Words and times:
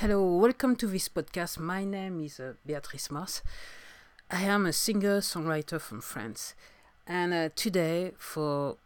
Hello, 0.00 0.24
welcome 0.36 0.76
to 0.76 0.86
this 0.86 1.10
podcast. 1.10 1.58
My 1.58 1.84
name 1.84 2.22
is 2.22 2.40
uh, 2.40 2.54
Beatrice 2.64 3.10
Mars. 3.10 3.42
I 4.30 4.44
am 4.44 4.64
a 4.64 4.72
singer 4.72 5.20
songwriter 5.20 5.78
from 5.78 6.00
France. 6.00 6.54
And 7.06 7.34
uh, 7.34 7.50
today, 7.54 8.12
for 8.16 8.78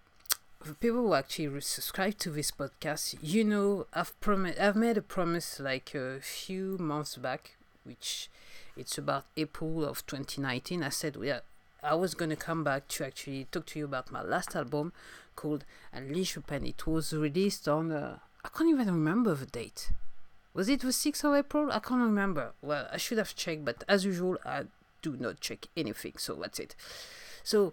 the 0.67 0.75
people 0.75 1.03
who 1.03 1.15
actually 1.15 1.61
subscribe 1.61 2.19
to 2.19 2.31
this 2.31 2.51
podcast, 2.51 3.17
you 3.23 3.45
know, 3.45 3.87
I've, 3.95 4.21
prom- 4.21 4.55
I've 4.61 4.75
made 4.75 4.97
a 4.97 5.03
promise 5.03 5.61
like 5.61 5.95
a 5.95 6.19
few 6.21 6.79
months 6.81 7.15
back, 7.15 7.59
which 7.85 8.29
it's 8.77 8.99
about 8.99 9.27
April 9.37 9.85
of 9.85 10.05
2019. 10.07 10.83
I 10.83 10.89
said, 10.89 11.17
yeah, 11.23 11.41
I 11.81 11.95
was 11.95 12.15
going 12.15 12.31
to 12.31 12.37
come 12.37 12.65
back 12.65 12.89
to 12.89 13.07
actually 13.07 13.47
talk 13.53 13.67
to 13.67 13.79
you 13.79 13.85
about 13.85 14.11
my 14.11 14.23
last 14.23 14.57
album 14.57 14.93
called 15.37 15.65
Unleash 15.93 16.35
Your 16.35 16.43
Pen. 16.43 16.67
It 16.67 16.89
was 16.89 17.13
released 17.13 17.69
on, 17.69 17.93
uh, 17.93 18.19
I 18.45 18.49
can't 18.49 18.69
even 18.69 18.87
remember 18.89 19.37
the 19.37 19.47
date. 19.47 19.93
Was 20.55 20.69
it 20.69 20.81
the 20.81 20.89
6th 20.89 21.25
of 21.25 21.35
April? 21.35 21.71
I 21.73 21.81
can't 21.81 22.01
remember. 22.01 22.53
Well, 22.63 22.89
I 22.93 22.97
should 22.97 23.19
have 23.19 23.35
checked, 23.35 23.65
but 23.65 23.83
as 23.89 24.05
usual, 24.05 24.39
I 24.45 24.65
do 25.03 25.17
not 25.19 25.41
check 25.41 25.67
anything, 25.77 26.15
so 26.17 26.37
that's 26.37 26.61
it. 26.61 26.77
So, 27.43 27.73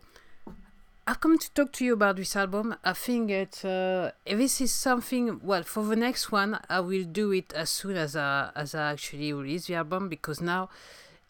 I've 1.07 1.21
come 1.21 1.37
to 1.37 1.51
talk 1.51 1.71
to 1.73 1.85
you 1.85 1.93
about 1.93 2.15
this 2.15 2.35
album. 2.35 2.75
I 2.83 2.93
think 2.93 3.29
it, 3.29 3.63
uh, 3.63 4.11
this 4.25 4.61
is 4.61 4.73
something, 4.73 5.39
well, 5.43 5.63
for 5.63 5.83
the 5.83 5.95
next 5.95 6.31
one, 6.31 6.59
I 6.69 6.79
will 6.79 7.03
do 7.03 7.31
it 7.31 7.53
as 7.53 7.69
soon 7.69 7.97
as 7.97 8.15
I, 8.15 8.49
as 8.55 8.73
I 8.73 8.91
actually 8.91 9.31
release 9.31 9.67
the 9.67 9.75
album 9.75 10.09
because 10.09 10.41
now 10.41 10.69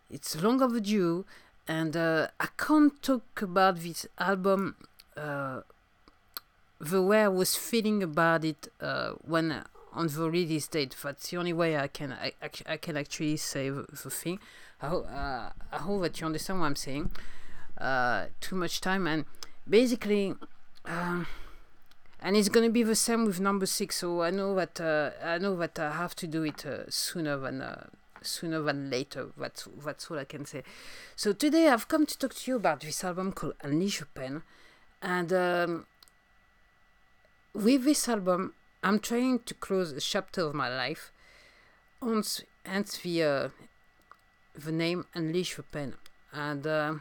it's 0.09 0.41
long 0.41 0.61
overdue 0.61 1.25
and 1.67 1.95
uh, 1.95 2.27
I 2.39 2.47
can't 2.57 3.01
talk 3.01 3.41
about 3.41 3.79
this 3.79 4.05
album 4.20 4.75
uh, 5.15 5.61
the 6.79 7.01
way 7.01 7.23
I 7.23 7.27
was 7.27 7.55
feeling 7.55 8.01
about 8.03 8.43
it 8.43 8.67
uh, 8.81 9.11
when 9.25 9.63
on 9.93 10.07
the 10.07 10.29
release 10.29 10.67
date. 10.67 10.95
That's 11.01 11.29
the 11.29 11.37
only 11.37 11.53
way 11.53 11.77
I 11.77 11.87
can 11.87 12.13
I, 12.13 12.33
I 12.65 12.77
can 12.77 12.97
actually 12.97 13.37
say 13.37 13.69
the, 13.69 13.83
thing. 14.09 14.39
I, 14.81 14.87
ho- 14.87 15.03
uh, 15.03 15.49
I 15.71 15.77
hope 15.77 16.01
that 16.03 16.20
you 16.20 16.25
understand 16.25 16.59
what 16.59 16.67
I'm 16.67 16.75
saying. 16.75 17.11
Uh, 17.77 18.25
too 18.39 18.55
much 18.55 18.81
time 18.81 19.07
and 19.07 19.25
basically, 19.67 20.35
um, 20.85 21.27
and 22.20 22.35
it's 22.35 22.49
gonna 22.49 22.70
be 22.70 22.83
the 22.83 22.95
same 22.95 23.25
with 23.25 23.39
number 23.39 23.65
six. 23.65 23.98
So 23.98 24.21
I 24.21 24.29
know 24.29 24.55
that 24.55 24.79
uh, 24.79 25.11
I 25.23 25.37
know 25.37 25.55
that 25.57 25.79
I 25.79 25.91
have 25.91 26.15
to 26.17 26.27
do 26.27 26.43
it 26.43 26.65
uh, 26.65 26.89
sooner 26.89 27.37
than 27.37 27.61
uh, 27.61 27.87
sooner 28.21 28.61
than 28.61 28.89
later. 28.89 29.29
That's 29.37 29.67
that's 29.83 30.09
all 30.09 30.20
I 30.20 30.26
can 30.26 30.45
say. 30.45 30.63
So 31.15 31.33
today 31.33 31.67
I've 31.67 31.87
come 31.87 32.05
to 32.05 32.17
talk 32.17 32.33
to 32.35 32.51
you 32.51 32.57
about 32.57 32.81
this 32.81 33.03
album 33.03 33.31
called 33.31 33.55
Unleash 33.63 33.99
Your 33.99 34.07
Pen, 34.13 34.43
and 35.01 35.33
um, 35.33 35.85
with 37.53 37.83
this 37.83 38.07
album 38.07 38.53
I'm 38.84 38.99
trying 38.99 39.40
to 39.40 39.54
close 39.54 39.91
a 39.91 40.01
chapter 40.01 40.41
of 40.41 40.54
my 40.55 40.70
life, 40.70 41.12
hence, 42.01 42.43
hence 42.65 42.98
the 42.98 43.23
uh, 43.23 43.49
the 44.55 44.71
name 44.71 45.05
Unleash 45.13 45.55
the 45.55 45.63
Pen, 45.63 45.96
and. 46.34 46.65
Uh, 46.65 46.93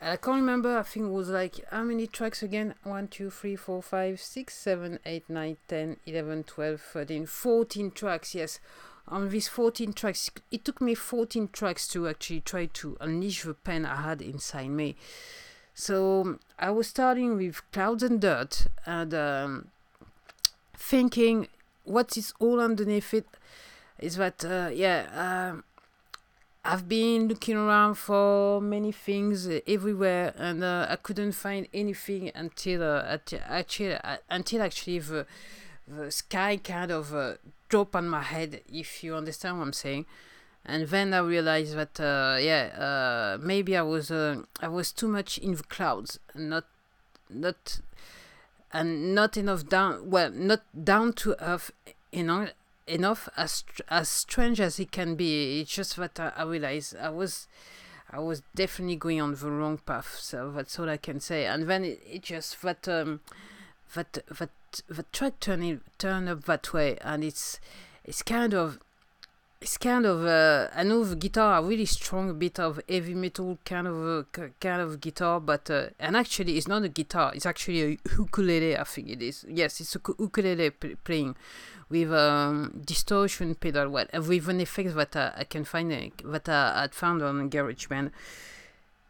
I 0.00 0.16
can't 0.16 0.36
remember. 0.36 0.76
I 0.76 0.82
think 0.82 1.06
it 1.06 1.12
was 1.12 1.30
like 1.30 1.64
how 1.70 1.82
many 1.82 2.06
tracks 2.06 2.42
again? 2.42 2.74
1, 2.82 3.08
2, 3.08 3.30
3, 3.30 3.56
4, 3.56 3.82
5, 3.82 4.20
6, 4.20 4.54
7, 4.54 4.98
8, 5.06 5.30
9, 5.30 5.56
10, 5.66 5.96
11, 6.04 6.44
12, 6.44 6.80
13, 6.80 7.26
14 7.26 7.90
tracks. 7.90 8.34
Yes, 8.34 8.60
on 9.08 9.30
these 9.30 9.48
14 9.48 9.92
tracks, 9.92 10.30
it 10.50 10.64
took 10.64 10.80
me 10.80 10.94
14 10.94 11.48
tracks 11.52 11.88
to 11.88 12.08
actually 12.08 12.40
try 12.40 12.66
to 12.66 12.96
unleash 13.00 13.44
the 13.44 13.54
pen 13.54 13.86
I 13.86 14.02
had 14.02 14.20
inside 14.20 14.68
me. 14.68 14.96
So 15.74 16.38
I 16.58 16.70
was 16.70 16.86
starting 16.86 17.36
with 17.36 17.62
Clouds 17.72 18.02
and 18.02 18.20
Dirt 18.20 18.66
and 18.84 19.14
um, 19.14 19.68
thinking 20.76 21.48
what 21.84 22.16
is 22.16 22.32
all 22.38 22.60
underneath 22.60 23.14
it 23.14 23.26
is 23.98 24.16
that, 24.16 24.44
uh, 24.44 24.70
yeah. 24.72 25.54
Uh, 25.56 25.62
I've 26.66 26.88
been 26.88 27.28
looking 27.28 27.58
around 27.58 27.96
for 27.96 28.58
many 28.58 28.90
things 28.90 29.46
uh, 29.46 29.60
everywhere, 29.68 30.32
and 30.38 30.64
uh, 30.64 30.86
I 30.88 30.96
couldn't 30.96 31.32
find 31.32 31.68
anything 31.74 32.30
until 32.34 32.82
uh, 32.82 33.18
actually 33.50 33.98
until 34.30 34.62
actually 34.62 34.98
the 35.00 35.26
the 35.86 36.10
sky 36.10 36.56
kind 36.56 36.90
of 36.90 37.14
uh, 37.14 37.34
dropped 37.68 37.94
on 37.94 38.08
my 38.08 38.22
head. 38.22 38.62
If 38.72 39.04
you 39.04 39.14
understand 39.14 39.58
what 39.58 39.66
I'm 39.66 39.72
saying, 39.74 40.06
and 40.64 40.88
then 40.88 41.12
I 41.12 41.18
realized 41.18 41.76
that 41.76 42.00
uh, 42.00 42.38
yeah, 42.40 43.36
uh, 43.36 43.38
maybe 43.44 43.76
I 43.76 43.82
was 43.82 44.10
I 44.10 44.68
was 44.68 44.90
too 44.90 45.08
much 45.08 45.36
in 45.36 45.56
the 45.56 45.64
clouds, 45.64 46.18
not 46.34 46.64
not 47.28 47.80
and 48.74 49.14
not 49.14 49.36
enough 49.38 49.66
down. 49.66 50.10
Well, 50.10 50.30
not 50.30 50.62
down 50.84 51.14
to 51.14 51.36
earth, 51.42 51.70
enough 52.86 53.28
as 53.36 53.64
as 53.88 54.08
strange 54.08 54.60
as 54.60 54.78
it 54.78 54.92
can 54.92 55.14
be 55.14 55.60
it's 55.60 55.74
just 55.74 55.96
that 55.96 56.20
I, 56.20 56.32
I 56.36 56.42
realized 56.42 56.94
i 56.96 57.08
was 57.08 57.48
i 58.10 58.18
was 58.18 58.42
definitely 58.54 58.96
going 58.96 59.20
on 59.20 59.34
the 59.34 59.50
wrong 59.50 59.78
path 59.78 60.18
so 60.20 60.50
that's 60.50 60.78
all 60.78 60.88
i 60.90 60.98
can 60.98 61.18
say 61.18 61.46
and 61.46 61.68
then 61.68 61.84
it, 61.84 62.02
it 62.06 62.22
just 62.22 62.60
that 62.62 62.86
um 62.86 63.20
that 63.94 64.18
that 64.38 64.50
the 64.88 65.04
track 65.12 65.40
turn 65.40 65.80
turn 65.98 66.28
up 66.28 66.44
that 66.44 66.72
way 66.72 66.98
and 67.00 67.24
it's 67.24 67.58
it's 68.04 68.22
kind 68.22 68.52
of 68.52 68.78
it's 69.64 69.78
kind 69.78 70.04
of 70.04 70.26
uh, 70.26 70.68
I 70.76 70.82
know 70.82 71.02
guitar 71.14 71.58
a 71.58 71.62
really 71.62 71.86
strong 71.86 72.38
bit 72.38 72.60
of 72.60 72.82
heavy 72.86 73.14
metal 73.14 73.58
kind 73.64 73.86
of 73.86 73.96
a, 73.96 74.26
kind 74.60 74.82
of 74.82 75.00
guitar 75.00 75.40
but 75.40 75.70
uh, 75.70 75.86
and 75.98 76.18
actually 76.18 76.58
it's 76.58 76.68
not 76.68 76.82
a 76.82 76.90
guitar 76.90 77.32
it's 77.34 77.46
actually 77.46 77.80
a 77.82 77.98
ukulele 78.18 78.76
I 78.76 78.84
think 78.84 79.08
it 79.08 79.22
is. 79.22 79.46
Yes 79.48 79.80
it's 79.80 79.96
a 79.96 80.00
ukulele 80.18 80.68
playing 80.68 81.34
with 81.88 82.12
um, 82.12 82.82
distortion 82.84 83.54
pedal 83.54 83.88
well 83.88 84.06
with 84.12 84.50
an 84.50 84.60
effect 84.60 84.94
that 84.96 85.16
uh, 85.16 85.30
I 85.34 85.44
can 85.44 85.64
find 85.64 85.90
uh, 85.90 86.28
that 86.28 86.48
I 86.50 86.82
had 86.82 86.94
found 86.94 87.22
on 87.22 87.48
GarageBand. 87.48 88.10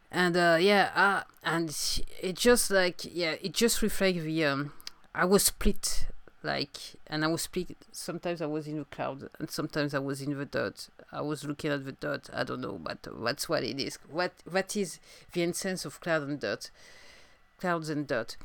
And 0.09 0.37
uh, 0.37 0.57
yeah 0.57 0.91
uh, 0.95 1.23
and 1.43 1.67
it 2.21 2.37
just 2.37 2.71
like 2.71 3.01
yeah 3.03 3.35
it 3.41 3.51
just 3.51 3.81
reflects 3.81 4.23
the 4.23 4.45
um, 4.45 4.71
I 5.13 5.25
was 5.25 5.43
split 5.43 6.07
like 6.45 6.77
and 7.07 7.25
i 7.25 7.27
was 7.27 7.41
speak 7.41 7.75
sometimes 7.91 8.41
i 8.41 8.45
was 8.45 8.67
in 8.67 8.77
the 8.77 8.85
cloud 8.85 9.29
and 9.39 9.49
sometimes 9.49 9.93
i 9.93 9.99
was 9.99 10.21
in 10.21 10.37
the 10.37 10.45
dirt 10.45 10.87
i 11.11 11.19
was 11.19 11.43
looking 11.43 11.71
at 11.71 11.83
the 11.83 11.91
dirt 11.91 12.29
i 12.33 12.43
don't 12.43 12.61
know 12.61 12.79
but 12.81 13.05
that's 13.23 13.49
what 13.49 13.63
it 13.63 13.79
is. 13.79 13.97
What 14.09 14.31
what 14.49 14.75
is 14.75 14.99
the 15.33 15.43
essence 15.43 15.85
of 15.85 15.99
cloud 15.99 16.23
and 16.23 16.39
dirt 16.39 16.69
clouds 17.59 17.89
and 17.89 18.07
dirt 18.07 18.37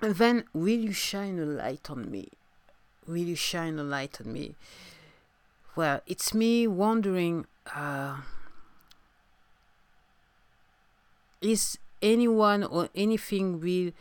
and 0.00 0.14
then 0.14 0.44
will 0.52 0.68
you 0.68 0.92
shine 0.92 1.38
a 1.38 1.44
light 1.44 1.90
on 1.90 2.10
me? 2.10 2.28
Will 3.06 3.16
you 3.18 3.36
shine 3.36 3.78
a 3.78 3.84
light 3.84 4.20
on 4.20 4.32
me? 4.32 4.54
Well 5.74 6.00
it's 6.06 6.32
me 6.34 6.66
wondering 6.66 7.46
uh, 7.74 8.18
is 11.40 11.78
anyone 12.02 12.64
or 12.64 12.88
anything 12.94 13.60
will 13.60 13.92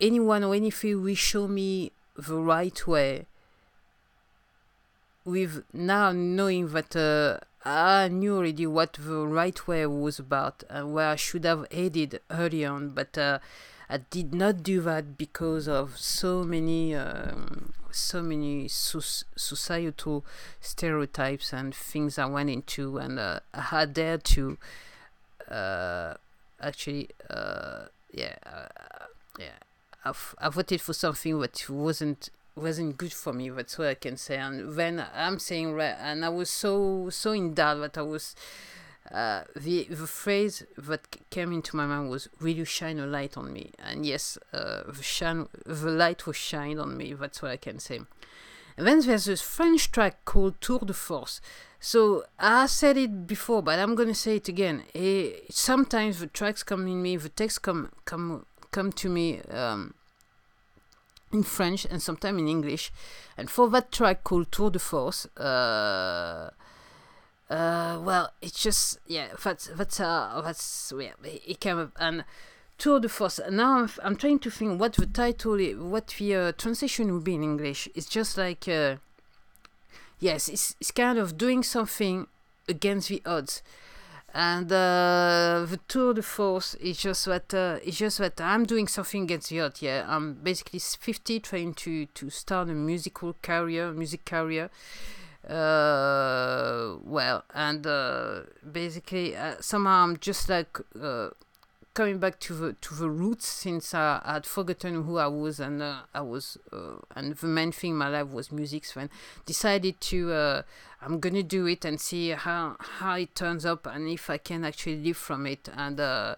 anyone 0.00 0.44
or 0.44 0.54
anything 0.54 1.02
will 1.02 1.14
show 1.14 1.46
me 1.48 1.92
the 2.16 2.36
right 2.36 2.86
way 2.86 3.26
with 5.24 5.64
now 5.72 6.12
knowing 6.12 6.68
that 6.68 6.96
uh, 6.96 7.38
I 7.64 8.08
knew 8.08 8.36
already 8.36 8.66
what 8.66 8.94
the 8.94 9.26
right 9.26 9.66
way 9.68 9.86
was 9.86 10.18
about 10.18 10.64
and 10.70 10.92
where 10.94 11.08
I 11.08 11.16
should 11.16 11.44
have 11.44 11.66
headed 11.70 12.20
early 12.30 12.64
on, 12.64 12.90
but 12.90 13.18
uh, 13.18 13.38
I 13.88 13.98
did 13.98 14.34
not 14.34 14.62
do 14.62 14.80
that 14.82 15.18
because 15.18 15.68
of 15.68 15.98
so 15.98 16.42
many, 16.42 16.94
um, 16.94 17.74
so 17.90 18.22
many 18.22 18.68
so- 18.68 19.24
societal 19.36 20.24
stereotypes 20.60 21.52
and 21.52 21.74
things 21.74 22.18
I 22.18 22.26
went 22.26 22.50
into, 22.50 22.96
and 22.98 23.18
uh, 23.18 23.40
I 23.52 23.60
had 23.60 23.94
there 23.94 24.16
to 24.18 24.58
uh, 25.50 26.14
actually, 26.60 27.10
uh, 27.28 27.86
yeah, 28.12 28.36
uh, 28.46 29.06
yeah 29.38 29.58
I've, 30.04 30.34
I 30.38 30.48
voted 30.48 30.80
for 30.80 30.92
something 30.92 31.38
that 31.40 31.68
wasn't 31.68 32.30
wasn't 32.56 32.96
good 32.96 33.12
for 33.12 33.32
me. 33.32 33.48
That's 33.48 33.78
what 33.78 33.88
I 33.88 33.94
can 33.94 34.16
say. 34.16 34.36
And 34.36 34.74
then 34.74 35.04
I'm 35.14 35.38
saying, 35.38 35.78
and 35.80 36.24
I 36.24 36.28
was 36.28 36.50
so 36.50 37.08
so 37.10 37.32
in 37.32 37.54
doubt 37.54 37.80
that 37.80 37.98
I 37.98 38.02
was. 38.02 38.34
Uh, 39.10 39.42
the 39.56 39.84
the 39.90 40.06
phrase 40.06 40.62
that 40.76 41.00
came 41.30 41.52
into 41.52 41.74
my 41.74 41.86
mind 41.86 42.10
was 42.10 42.28
"Will 42.40 42.50
you 42.50 42.64
shine 42.64 42.98
a 42.98 43.06
light 43.06 43.36
on 43.36 43.52
me?" 43.52 43.72
And 43.78 44.06
yes, 44.06 44.38
uh, 44.52 44.82
the 44.86 45.02
shine 45.02 45.48
the 45.66 45.90
light 45.90 46.26
was 46.26 46.36
shined 46.36 46.78
on 46.78 46.96
me. 46.96 47.14
That's 47.14 47.42
what 47.42 47.50
I 47.50 47.56
can 47.56 47.80
say. 47.80 48.00
And 48.76 48.86
then 48.86 49.00
there's 49.00 49.24
this 49.24 49.42
French 49.42 49.90
track 49.90 50.24
called 50.24 50.60
Tour 50.60 50.80
de 50.80 50.92
Force. 50.92 51.40
So 51.80 52.24
I 52.38 52.66
said 52.66 52.96
it 52.98 53.26
before, 53.26 53.62
but 53.62 53.78
I'm 53.78 53.94
gonna 53.94 54.14
say 54.14 54.36
it 54.36 54.48
again. 54.48 54.84
It, 54.94 55.00
eh, 55.00 55.46
sometimes 55.50 56.20
the 56.20 56.26
tracks 56.26 56.62
come 56.62 56.86
in 56.86 57.02
me, 57.02 57.16
the 57.16 57.30
text 57.30 57.62
come 57.62 57.90
come 58.04 58.46
come 58.70 58.92
to 58.92 59.08
me 59.08 59.40
um, 59.50 59.94
in 61.32 61.42
French 61.42 61.84
and 61.84 62.02
sometimes 62.02 62.40
in 62.40 62.48
English. 62.48 62.92
And 63.36 63.50
for 63.50 63.68
that 63.70 63.92
track 63.92 64.24
called 64.24 64.52
Tour 64.52 64.70
de 64.70 64.78
Force, 64.78 65.26
uh, 65.36 66.50
uh, 67.50 67.98
well, 68.00 68.32
it's 68.40 68.62
just 68.62 68.98
yeah, 69.06 69.28
that's 69.42 69.66
that's 69.74 69.98
uh, 70.00 70.40
that's 70.44 70.92
yeah, 70.96 71.12
it 71.24 71.58
came 71.60 71.78
up 71.78 71.92
and 71.98 72.24
tour 72.80 72.98
de 72.98 73.08
force. 73.08 73.38
And 73.38 73.58
now 73.58 73.78
I'm, 73.78 73.90
I'm 74.02 74.16
trying 74.16 74.40
to 74.40 74.50
think 74.50 74.80
what 74.80 74.94
the 74.94 75.06
title, 75.06 75.60
is, 75.60 75.76
what 75.76 76.08
the 76.18 76.34
uh, 76.34 76.52
translation 76.52 77.12
would 77.12 77.24
be 77.24 77.34
in 77.34 77.44
English. 77.44 77.88
It's 77.94 78.08
just 78.08 78.36
like, 78.36 78.66
uh, 78.66 78.96
yes, 80.18 80.48
it's, 80.48 80.74
it's 80.80 80.90
kind 80.90 81.18
of 81.18 81.36
doing 81.36 81.62
something 81.62 82.26
against 82.68 83.08
the 83.08 83.22
odds. 83.24 83.62
And 84.32 84.70
uh, 84.70 85.66
the 85.68 85.80
tour 85.88 86.14
de 86.14 86.22
force 86.22 86.74
is 86.76 86.98
just 86.98 87.24
that 87.24 87.52
uh, 87.52 87.78
it's 87.84 87.96
just 87.96 88.18
that 88.18 88.40
I'm 88.40 88.64
doing 88.64 88.86
something 88.86 89.24
against 89.24 89.50
the 89.50 89.60
odds. 89.60 89.82
Yeah, 89.82 90.06
I'm 90.08 90.34
basically 90.34 90.78
50, 90.78 91.40
trying 91.40 91.74
to 91.74 92.06
to 92.06 92.30
start 92.30 92.68
a 92.68 92.74
musical 92.74 93.34
career, 93.42 93.92
music 93.92 94.24
career. 94.24 94.70
Uh, 95.48 96.96
well, 97.02 97.44
and 97.54 97.86
uh, 97.86 98.42
basically 98.70 99.34
uh, 99.34 99.56
somehow 99.60 100.04
I'm 100.04 100.16
just 100.18 100.48
like 100.48 100.78
uh, 101.00 101.30
coming 101.94 102.18
back 102.18 102.38
to 102.40 102.54
the 102.54 102.72
to 102.74 102.94
the 102.94 103.10
roots 103.10 103.46
since 103.48 103.94
I 103.94 104.20
had 104.24 104.46
forgotten 104.46 105.04
who 105.04 105.18
I 105.18 105.26
was 105.26 105.58
and 105.58 105.82
uh, 105.82 106.00
I 106.14 106.20
was 106.20 106.56
uh, 106.72 106.96
and 107.16 107.34
the 107.34 107.46
main 107.46 107.72
thing 107.72 107.90
in 107.90 107.96
my 107.96 108.08
life 108.08 108.28
was 108.28 108.52
music. 108.52 108.84
So 108.84 109.00
I 109.00 109.08
decided 109.44 110.00
to 110.02 110.32
uh, 110.32 110.62
I'm 111.02 111.18
gonna 111.18 111.42
do 111.42 111.66
it 111.66 111.84
and 111.84 112.00
see 112.00 112.30
how 112.30 112.76
how 112.78 113.14
it 113.16 113.34
turns 113.34 113.66
up 113.66 113.86
and 113.86 114.08
if 114.08 114.30
I 114.30 114.38
can 114.38 114.64
actually 114.64 114.96
live 114.96 115.16
from 115.16 115.46
it. 115.46 115.68
And 115.76 115.98
uh, 115.98 116.36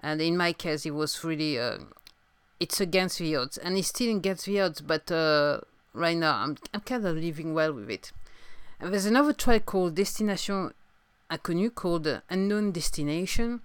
and 0.00 0.20
in 0.20 0.36
my 0.36 0.52
case, 0.52 0.84
it 0.86 0.94
was 0.94 1.22
really 1.22 1.58
uh, 1.58 1.78
it's 2.58 2.80
against 2.80 3.18
the 3.18 3.36
odds 3.36 3.58
and 3.58 3.76
it's 3.76 3.88
still 3.88 4.16
against 4.16 4.46
the 4.46 4.60
odds, 4.60 4.80
but 4.80 5.10
uh, 5.12 5.60
right 5.94 6.16
now 6.16 6.36
I'm 6.36 6.56
I'm 6.74 6.80
kind 6.80 7.06
of 7.06 7.16
living 7.16 7.54
well 7.54 7.72
with 7.72 7.90
it. 7.90 8.12
And 8.80 8.92
there's 8.92 9.06
another 9.06 9.34
track 9.34 9.66
called 9.66 9.94
Destination 9.94 10.72
Inconnue 11.30 11.74
called 11.74 12.22
Unknown 12.28 12.72
Destination 12.72 13.60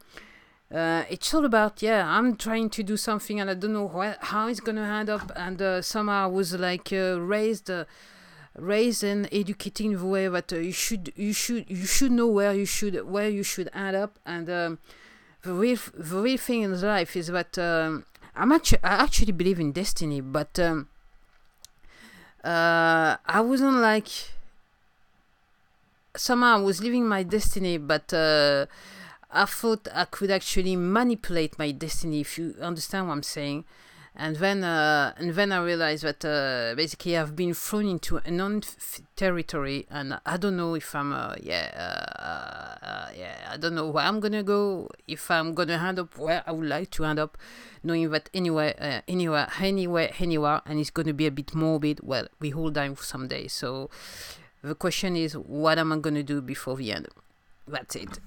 uh, 0.75 1.03
it's 1.09 1.33
all 1.33 1.45
about 1.45 1.81
yeah 1.81 2.05
i'm 2.07 2.35
trying 2.35 2.69
to 2.69 2.83
do 2.83 2.97
something 2.97 3.39
and 3.39 3.49
i 3.49 3.53
don't 3.53 3.73
know 3.73 3.87
wh- 3.87 4.23
how 4.25 4.47
it's 4.47 4.59
gonna 4.59 4.81
end 4.83 5.09
up. 5.09 5.31
And 5.35 5.61
uh, 5.61 5.81
somehow 5.81 6.25
i 6.25 6.27
was 6.27 6.53
like 6.53 6.91
uh, 6.91 7.19
raised 7.19 7.69
uh, 7.69 7.85
raised 8.57 9.03
and 9.03 9.27
in 9.27 9.45
the 9.97 10.05
way 10.05 10.27
that 10.27 10.51
uh, 10.53 10.57
you 10.57 10.71
should 10.71 11.13
you 11.15 11.33
should 11.33 11.65
you 11.69 11.85
should 11.85 12.11
know 12.11 12.27
where 12.27 12.53
you 12.53 12.65
should 12.65 12.95
where 13.07 13.29
you 13.29 13.43
should 13.43 13.69
end 13.73 13.95
up. 13.95 14.19
And 14.25 14.49
um, 14.49 14.79
the 15.45 15.53
real 15.53 15.77
the 15.93 16.17
real 16.21 16.37
thing 16.37 16.63
in 16.63 16.81
life 16.81 17.15
is 17.15 17.27
that 17.27 17.57
um, 17.57 18.05
i'm 18.35 18.51
actually 18.51 18.79
i 18.83 18.95
actually 19.03 19.31
believe 19.31 19.59
in 19.59 19.71
destiny 19.71 20.19
but 20.19 20.57
um, 20.59 20.87
uh, 22.43 23.15
i 23.25 23.39
wasn't 23.41 23.77
like 23.77 24.07
somehow 26.15 26.57
i 26.57 26.61
was 26.61 26.81
living 26.81 27.05
my 27.07 27.21
destiny 27.23 27.77
but 27.77 28.11
I 29.35 29.43
thought 29.43 29.89
I 29.93 30.05
could 30.05 30.31
actually 30.31 30.77
manipulate 30.77 31.59
my 31.59 31.71
destiny, 31.71 32.21
if 32.21 32.37
you 32.37 32.55
understand 32.61 33.07
what 33.07 33.15
I'm 33.15 33.23
saying. 33.23 33.65
And 34.15 34.37
then, 34.37 34.63
uh, 34.63 35.13
and 35.17 35.33
then 35.33 35.51
I 35.51 35.61
realized 35.61 36.03
that 36.03 36.23
uh, 36.23 36.73
basically 36.73 37.17
I've 37.17 37.35
been 37.35 37.53
thrown 37.53 37.85
into 37.85 38.21
a 38.23 38.31
non 38.31 38.63
territory, 39.17 39.87
and 39.91 40.21
I 40.25 40.37
don't 40.37 40.55
know 40.55 40.73
if 40.75 40.95
I'm, 40.95 41.11
uh, 41.11 41.35
yeah, 41.43 41.67
uh, 41.75 42.85
uh, 42.85 43.09
yeah, 43.17 43.49
I 43.51 43.57
don't 43.57 43.75
know 43.75 43.89
where 43.89 44.05
I'm 44.05 44.21
gonna 44.21 44.41
go. 44.41 44.89
If 45.05 45.29
I'm 45.29 45.53
gonna 45.53 45.83
end 45.85 45.99
up 45.99 46.17
where 46.17 46.41
I 46.47 46.53
would 46.53 46.69
like 46.69 46.91
to 46.91 47.03
end 47.03 47.19
up, 47.19 47.37
knowing 47.83 48.09
that 48.11 48.29
anywhere, 48.33 48.73
uh, 48.79 49.01
anywhere, 49.05 49.49
anywhere, 49.59 50.11
anywhere, 50.17 50.61
and 50.65 50.79
it's 50.79 50.91
gonna 50.91 51.13
be 51.13 51.25
a 51.25 51.31
bit 51.31 51.53
morbid. 51.53 51.99
Well, 52.01 52.27
we 52.39 52.53
all 52.53 52.69
die 52.69 52.93
someday, 52.93 53.49
so 53.49 53.89
the 54.61 54.75
question 54.75 55.17
is, 55.17 55.35
what 55.35 55.77
am 55.77 55.91
I 55.91 55.97
gonna 55.97 56.23
do 56.23 56.39
before 56.39 56.77
the 56.77 56.93
end? 56.93 57.09
That's 57.67 57.97
it 57.97 58.19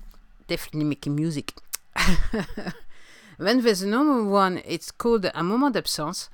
definitely 0.49 0.85
making 0.85 1.15
music. 1.15 1.55
then 3.39 3.63
there's 3.63 3.83
another 3.83 4.25
one, 4.25 4.61
it's 4.65 4.91
called 4.91 5.31
A 5.33 5.43
Moment 5.43 5.75
d'Absence. 5.75 6.29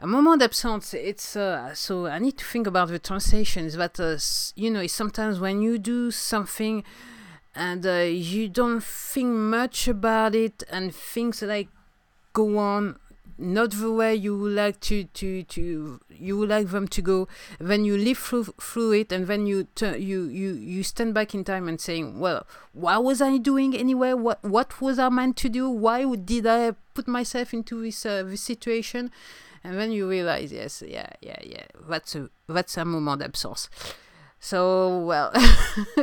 A 0.00 0.06
moment 0.06 0.38
d'absence, 0.38 0.94
it's 0.94 1.34
uh, 1.34 1.74
so 1.74 2.06
I 2.06 2.20
need 2.20 2.38
to 2.38 2.44
think 2.44 2.68
about 2.68 2.86
the 2.86 3.00
translations 3.00 3.74
that 3.74 3.98
uh, 3.98 4.16
you 4.54 4.70
know, 4.70 4.86
sometimes 4.86 5.40
when 5.40 5.60
you 5.60 5.76
do 5.76 6.12
something 6.12 6.84
and 7.52 7.84
uh, 7.84 8.06
you 8.06 8.48
don't 8.48 8.80
think 8.80 9.30
much 9.30 9.88
about 9.88 10.36
it 10.36 10.62
and 10.70 10.94
things 10.94 11.42
like 11.42 11.66
go 12.32 12.58
on 12.58 12.96
not 13.38 13.70
the 13.70 13.92
way 13.92 14.14
you 14.14 14.36
would 14.36 14.52
like 14.52 14.80
to 14.80 15.04
to 15.04 15.42
to 15.44 16.00
you 16.10 16.36
would 16.36 16.48
like 16.48 16.68
them 16.68 16.88
to 16.88 17.02
go. 17.02 17.28
Then 17.58 17.84
you 17.84 17.96
live 17.96 18.18
through 18.18 18.44
through 18.60 18.92
it 18.92 19.12
and 19.12 19.26
then 19.26 19.46
you 19.46 19.64
turn 19.74 20.02
you 20.02 20.24
you 20.24 20.52
you 20.52 20.82
stand 20.82 21.14
back 21.14 21.34
in 21.34 21.44
time 21.44 21.68
and 21.68 21.80
saying 21.80 22.18
well 22.18 22.46
what 22.72 23.04
was 23.04 23.22
i 23.22 23.36
doing 23.38 23.76
anyway? 23.76 24.12
What 24.12 24.42
what 24.42 24.80
was 24.80 24.98
i 24.98 25.08
meant 25.08 25.36
to 25.38 25.48
do? 25.48 25.70
Why 25.70 26.04
did 26.16 26.46
i 26.46 26.72
put 26.94 27.06
myself 27.06 27.54
into 27.54 27.82
this 27.82 28.04
uh, 28.04 28.24
this 28.24 28.42
situation? 28.42 29.10
And 29.64 29.78
then 29.78 29.92
you 29.92 30.08
realize 30.08 30.52
yes 30.52 30.82
yeah 30.86 31.10
yeah 31.20 31.38
yeah 31.42 31.66
that's 31.88 32.14
a 32.14 32.30
that's 32.48 32.76
a 32.76 32.84
moment 32.84 33.20
d'absence 33.20 33.68
so 34.40 35.00
well 35.00 35.32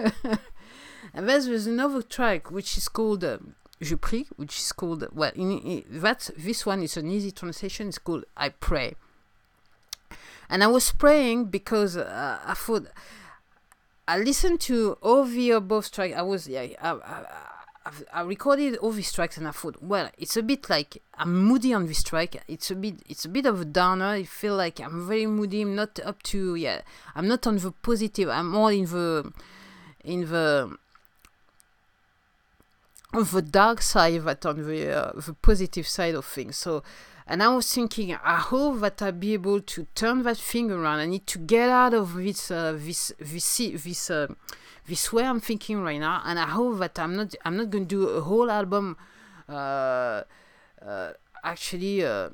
and 1.13 1.29
there's, 1.29 1.45
there's 1.47 1.67
another 1.67 2.01
track 2.01 2.51
which 2.51 2.77
is 2.77 2.89
called 2.89 3.23
um, 3.23 3.55
je 3.81 3.97
prie, 3.97 4.27
which 4.37 4.57
is 4.57 4.71
called 4.71 5.07
well, 5.13 5.31
in, 5.35 5.59
in, 5.59 5.83
that 5.89 6.29
this 6.37 6.65
one 6.65 6.81
is 6.83 6.97
an 6.97 7.09
easy 7.09 7.31
translation. 7.31 7.89
It's 7.89 7.97
called 7.97 8.25
I 8.37 8.49
pray, 8.49 8.95
and 10.49 10.63
I 10.63 10.67
was 10.67 10.91
praying 10.91 11.45
because 11.45 11.97
uh, 11.97 12.39
I 12.45 12.53
thought 12.53 12.87
I 14.07 14.17
listened 14.17 14.61
to 14.61 14.97
all 15.01 15.25
the 15.25 15.51
above 15.51 15.91
tracks. 15.91 16.13
I 16.15 16.21
was 16.21 16.47
yeah, 16.47 16.67
I, 16.81 16.91
I, 16.91 17.25
I, 17.85 17.91
I 18.13 18.21
recorded 18.21 18.77
all 18.77 18.91
these 18.91 19.11
tracks, 19.11 19.37
and 19.37 19.47
I 19.47 19.51
thought, 19.51 19.81
well, 19.81 20.09
it's 20.17 20.37
a 20.37 20.43
bit 20.43 20.69
like 20.69 21.01
I'm 21.17 21.35
moody 21.35 21.73
on 21.73 21.87
this 21.87 22.01
track. 22.01 22.43
It's 22.47 22.71
a 22.71 22.75
bit, 22.75 22.95
it's 23.07 23.25
a 23.25 23.29
bit 23.29 23.45
of 23.45 23.61
a 23.61 23.65
downer. 23.65 24.05
I 24.05 24.23
feel 24.23 24.55
like 24.55 24.79
I'm 24.79 25.07
very 25.07 25.27
moody. 25.27 25.61
I'm 25.61 25.75
not 25.75 25.99
up 25.99 26.23
to 26.23 26.55
yeah. 26.55 26.81
I'm 27.15 27.27
not 27.27 27.45
on 27.45 27.57
the 27.57 27.71
positive. 27.71 28.29
I'm 28.29 28.49
more 28.49 28.71
in 28.71 28.85
the 28.85 29.33
in 30.03 30.21
the 30.29 30.77
the 33.23 33.41
dark 33.41 33.81
side 33.81 34.23
but 34.25 34.45
on 34.45 34.67
the 34.67 34.91
uh, 34.91 35.11
the 35.15 35.33
positive 35.33 35.87
side 35.87 36.15
of 36.15 36.25
things. 36.25 36.57
So, 36.57 36.83
and 37.27 37.41
I 37.41 37.47
was 37.49 37.73
thinking, 37.73 38.15
I 38.23 38.37
hope 38.37 38.79
that 38.81 39.01
I'll 39.01 39.11
be 39.11 39.33
able 39.33 39.61
to 39.61 39.87
turn 39.95 40.23
that 40.23 40.37
thing 40.37 40.71
around. 40.71 40.99
I 40.99 41.05
need 41.05 41.27
to 41.27 41.39
get 41.39 41.69
out 41.69 41.93
of 41.93 42.15
this 42.15 42.51
uh, 42.51 42.73
this 42.73 43.11
this 43.19 43.57
this 43.57 44.09
uh, 44.09 44.27
this 44.87 45.11
way 45.11 45.23
I'm 45.23 45.39
thinking 45.39 45.81
right 45.81 45.99
now, 45.99 46.21
and 46.25 46.37
I 46.39 46.47
hope 46.47 46.79
that 46.79 46.99
I'm 46.99 47.15
not 47.15 47.33
I'm 47.43 47.57
not 47.57 47.69
going 47.69 47.87
to 47.87 47.95
do 47.95 48.07
a 48.09 48.21
whole 48.21 48.49
album. 48.49 48.97
Uh, 49.47 50.23
uh, 50.85 51.11
actually 51.43 52.03
uh, 52.03 52.29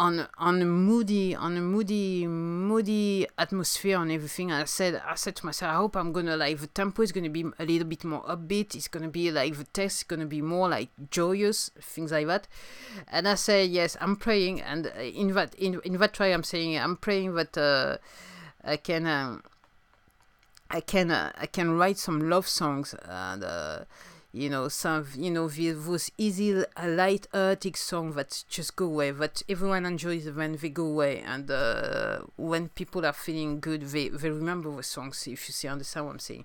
on 0.00 0.26
on 0.38 0.62
a 0.62 0.64
moody 0.64 1.34
on 1.34 1.58
a 1.58 1.60
moody 1.60 2.26
moody 2.26 3.26
atmosphere 3.36 3.98
and 3.98 4.10
everything. 4.10 4.50
And 4.50 4.62
i 4.62 4.64
said 4.64 5.00
i 5.06 5.14
said 5.14 5.36
to 5.36 5.44
myself 5.46 5.70
i 5.70 5.76
hope 5.76 5.94
i'm 5.94 6.10
gonna 6.10 6.38
like 6.38 6.58
the 6.58 6.66
tempo 6.68 7.02
is 7.02 7.12
gonna 7.12 7.28
be 7.28 7.44
a 7.58 7.64
little 7.66 7.86
bit 7.86 8.02
more 8.04 8.22
upbeat. 8.22 8.74
It's 8.74 8.88
gonna 8.88 9.08
be 9.08 9.30
like 9.30 9.58
the 9.58 9.64
text 9.64 9.98
is 9.98 10.02
gonna 10.04 10.24
be 10.24 10.40
more 10.40 10.70
like 10.70 10.88
joyous 11.10 11.70
things 11.78 12.12
like 12.12 12.26
that. 12.28 12.48
And 13.08 13.28
i 13.28 13.34
say 13.34 13.66
yes 13.66 13.98
i'm 14.00 14.16
praying. 14.16 14.62
And 14.62 14.86
in 14.86 15.34
that 15.34 15.54
in, 15.56 15.80
in 15.84 15.98
that 15.98 16.18
way 16.18 16.32
i'm 16.32 16.44
saying 16.44 16.78
i'm 16.78 16.96
praying 16.96 17.34
that 17.34 17.58
uh, 17.58 17.98
i 18.64 18.78
can 18.78 19.06
um, 19.06 19.42
i 20.70 20.80
can 20.80 21.10
uh, 21.10 21.30
i 21.36 21.44
can 21.44 21.76
write 21.76 21.98
some 21.98 22.30
love 22.30 22.48
songs 22.48 22.94
and 23.04 23.44
uh, 23.44 23.80
you 24.32 24.48
know 24.48 24.68
some 24.68 25.06
you 25.16 25.30
know 25.30 25.48
those 25.48 26.10
easy 26.16 26.62
light-hearted 26.82 27.76
songs 27.76 28.14
that 28.14 28.44
just 28.48 28.76
go 28.76 28.84
away 28.84 29.10
that 29.10 29.42
everyone 29.48 29.84
enjoys 29.84 30.30
when 30.30 30.56
they 30.56 30.68
go 30.68 30.86
away 30.86 31.20
and 31.20 31.50
uh, 31.50 32.20
when 32.36 32.68
people 32.68 33.04
are 33.04 33.12
feeling 33.12 33.58
good 33.58 33.82
they, 33.82 34.08
they 34.08 34.30
remember 34.30 34.74
the 34.76 34.82
songs 34.82 35.26
if 35.26 35.48
you 35.48 35.52
see 35.52 35.66
understand 35.66 36.06
what 36.06 36.12
i'm 36.12 36.18
saying 36.20 36.44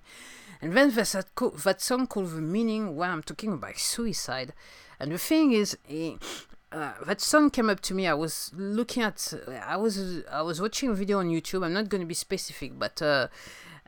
and 0.60 0.72
then 0.76 0.90
there's 0.90 1.12
that, 1.12 1.32
co- 1.34 1.50
that 1.50 1.80
song 1.80 2.06
called 2.06 2.30
the 2.30 2.40
meaning 2.40 2.96
where 2.96 3.10
i'm 3.10 3.22
talking 3.22 3.52
about 3.52 3.76
suicide 3.78 4.52
and 4.98 5.12
the 5.12 5.18
thing 5.18 5.52
is 5.52 5.76
uh, 6.72 6.92
that 7.06 7.20
song 7.20 7.48
came 7.48 7.70
up 7.70 7.80
to 7.80 7.94
me. 7.94 8.06
I 8.06 8.14
was 8.14 8.50
looking 8.54 9.02
at, 9.02 9.32
I 9.64 9.76
was, 9.76 10.24
I 10.30 10.42
was 10.42 10.60
watching 10.60 10.90
a 10.90 10.94
video 10.94 11.20
on 11.20 11.28
YouTube. 11.28 11.64
I'm 11.64 11.72
not 11.72 11.88
going 11.88 12.00
to 12.00 12.06
be 12.06 12.14
specific, 12.14 12.78
but 12.78 13.00
uh, 13.00 13.28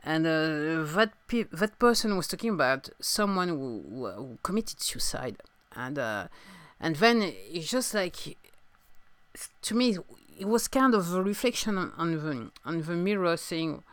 and 0.03 0.25
uh, 0.25 0.83
that 0.95 1.11
pe- 1.27 1.47
that 1.51 1.77
person 1.79 2.15
was 2.15 2.27
talking 2.27 2.51
about 2.51 2.89
someone 2.99 3.49
who, 3.49 3.83
who 4.15 4.37
committed 4.43 4.81
suicide, 4.81 5.37
and 5.75 5.97
uh, 5.97 6.27
and 6.79 6.95
then 6.97 7.21
it's 7.23 7.69
just 7.69 7.93
like 7.93 8.37
to 9.61 9.75
me 9.75 9.97
it 10.39 10.47
was 10.47 10.67
kind 10.67 10.93
of 10.93 11.13
a 11.13 11.21
reflection 11.21 11.77
on, 11.77 11.91
on 11.97 12.11
the 12.11 12.51
on 12.65 12.81
the 12.81 12.93
mirror, 12.93 13.35
saying, 13.37 13.83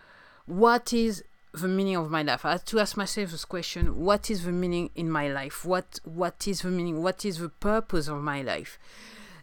"What 0.46 0.92
is 0.92 1.24
the 1.52 1.68
meaning 1.68 1.96
of 1.96 2.10
my 2.10 2.22
life?" 2.22 2.44
I 2.44 2.52
had 2.52 2.66
to 2.66 2.78
ask 2.78 2.96
myself 2.96 3.32
this 3.32 3.44
question: 3.44 3.98
What 3.98 4.30
is 4.30 4.44
the 4.44 4.52
meaning 4.52 4.90
in 4.94 5.10
my 5.10 5.28
life? 5.28 5.64
What 5.64 6.00
what 6.04 6.46
is 6.46 6.62
the 6.62 6.70
meaning? 6.70 7.02
What 7.02 7.24
is 7.24 7.38
the 7.38 7.48
purpose 7.48 8.08
of 8.08 8.22
my 8.22 8.42
life? 8.42 8.78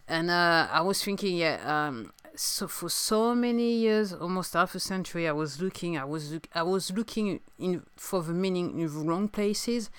And 0.06 0.30
uh, 0.30 0.68
I 0.70 0.82
was 0.82 1.02
thinking, 1.02 1.36
yeah, 1.36 1.60
um, 1.64 2.12
so 2.36 2.66
for 2.68 2.88
so 2.88 3.34
many 3.34 3.72
years, 3.72 4.12
almost 4.12 4.54
half 4.54 4.74
a 4.74 4.80
century, 4.80 5.28
I 5.28 5.32
was 5.32 5.60
looking, 5.60 5.96
I 5.96 6.04
was, 6.04 6.38
I 6.54 6.62
was 6.62 6.90
looking 6.90 7.40
in 7.58 7.82
for 7.96 8.22
the 8.22 8.32
meaning 8.32 8.78
in 8.78 8.86
the 8.86 9.04
wrong 9.04 9.28
places, 9.28 9.90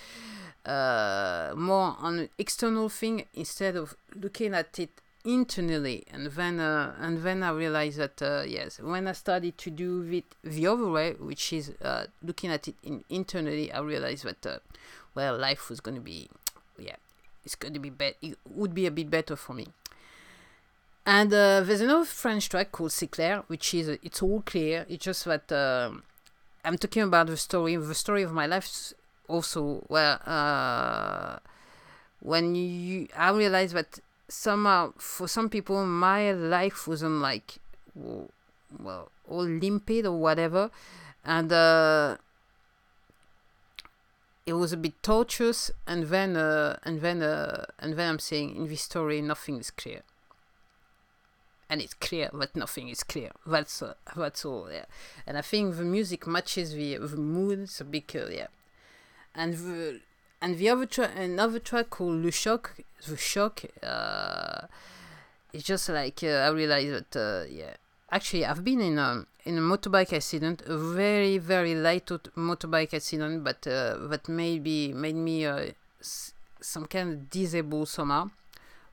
uh, 0.65 1.53
more 1.55 1.95
on 1.99 2.19
an 2.19 2.29
external 2.37 2.89
thing 2.89 3.25
instead 3.33 3.75
of 3.75 3.95
looking 4.15 4.53
at 4.53 4.77
it 4.79 4.89
internally. 5.23 6.03
And 6.11 6.27
then 6.27 6.59
uh, 6.59 6.95
and 6.99 7.23
then 7.23 7.43
I 7.43 7.51
realized 7.51 7.97
that 7.97 8.21
uh, 8.21 8.43
yes 8.45 8.79
when 8.79 9.07
I 9.07 9.13
started 9.13 9.57
to 9.57 9.71
do 9.71 10.03
it 10.11 10.25
the 10.43 10.67
other 10.67 10.87
way 10.87 11.13
which 11.13 11.51
is 11.51 11.71
uh, 11.81 12.05
looking 12.23 12.51
at 12.51 12.67
it 12.67 12.75
in 12.83 13.03
internally 13.09 13.71
I 13.71 13.79
realized 13.79 14.23
that 14.25 14.45
uh, 14.45 14.59
well 15.15 15.37
life 15.37 15.69
was 15.69 15.79
going 15.79 15.95
to 15.95 16.01
be 16.01 16.29
yeah 16.77 16.95
it's 17.43 17.55
going 17.55 17.73
to 17.73 17.79
be 17.79 17.89
better 17.89 18.15
it 18.21 18.37
would 18.47 18.73
be 18.73 18.85
a 18.85 18.91
bit 18.91 19.09
better 19.09 19.35
for 19.35 19.53
me 19.53 19.67
and 21.05 21.33
uh, 21.33 21.61
there's 21.61 21.81
another 21.81 22.05
French 22.05 22.49
track 22.49 22.71
called 22.71 22.91
C'est 22.91 23.07
clair 23.07 23.43
which 23.47 23.73
is 23.73 23.89
uh, 23.89 23.97
it's 24.03 24.21
all 24.21 24.41
clear. 24.41 24.85
It's 24.89 25.05
just 25.05 25.25
that 25.25 25.51
I'm 25.51 26.77
talking 26.77 27.03
about 27.03 27.27
the 27.27 27.37
story 27.37 27.75
the 27.75 27.95
story 27.95 28.23
of 28.23 28.31
my 28.31 28.45
life 28.45 28.93
also 29.27 29.85
well 29.89 31.39
when 32.21 32.55
you 32.55 33.07
I 33.15 33.29
realized 33.31 33.75
that 33.75 33.99
somehow 34.27 34.93
for 34.97 35.27
some 35.27 35.49
people 35.49 35.85
my 35.85 36.31
life 36.31 36.87
wasn't 36.87 37.21
like 37.21 37.59
well 37.95 39.11
all 39.27 39.43
limpid 39.45 40.05
or 40.05 40.17
whatever. 40.19 40.69
And 41.23 41.51
uh, 41.51 42.17
it 44.45 44.53
was 44.53 44.71
a 44.73 44.77
bit 44.77 45.01
tortuous. 45.01 45.71
and 45.87 46.05
then 46.05 46.35
uh, 46.35 46.77
and 46.83 47.01
then 47.01 47.21
uh, 47.23 47.65
and 47.79 47.93
then 47.93 48.09
i'm 48.11 48.19
saying 48.19 48.55
in 48.55 48.67
this 48.67 48.81
story 48.81 49.21
nothing 49.21 49.57
is 49.59 49.71
clear 49.71 50.01
and 51.75 51.81
it's 51.81 51.93
clear 51.93 52.29
that 52.31 52.55
nothing 52.55 52.87
is 52.87 53.03
clear 53.03 53.31
that's 53.45 53.81
uh, 53.81 53.93
that's 54.15 54.45
all 54.45 54.69
yeah 54.71 54.85
and 55.27 55.37
i 55.37 55.41
think 55.41 55.75
the 55.75 55.83
music 55.83 56.25
matches 56.25 56.71
the, 56.71 56.95
the 56.95 57.17
mood 57.17 57.59
it's 57.59 57.81
a 57.81 57.83
bit 57.83 58.15
uh, 58.15 58.27
yeah. 58.27 58.47
And 59.35 59.53
the 59.53 59.99
and 60.41 60.57
the 60.57 60.69
other 60.69 60.85
track, 60.85 61.11
another 61.17 61.59
track 61.59 61.89
called 61.89 62.23
Le 62.23 62.31
Choc, 62.31 62.75
The 63.05 63.17
Shock, 63.17 63.63
uh, 63.83 64.67
it's 65.51 65.65
just 65.65 65.89
like 65.89 66.23
uh, 66.23 66.47
I 66.47 66.49
realized 66.49 66.91
that 67.11 67.15
uh, 67.19 67.45
yeah, 67.49 67.73
actually 68.09 68.45
I've 68.45 68.63
been 68.63 68.79
in 68.79 68.97
a 68.97 69.25
in 69.43 69.57
a 69.57 69.61
motorbike 69.61 70.13
accident, 70.13 70.61
a 70.65 70.77
very 70.77 71.37
very 71.37 71.75
light 71.75 72.05
motorbike 72.37 72.93
accident, 72.93 73.43
but 73.43 73.67
uh, 73.67 74.07
that 74.07 74.29
maybe 74.29 74.93
made 74.93 75.15
me 75.15 75.45
some 76.61 76.85
kind 76.85 77.11
of 77.11 77.29
disabled 77.29 77.89
somehow. 77.89 78.29